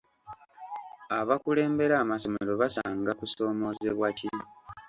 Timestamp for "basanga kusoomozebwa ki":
2.61-4.29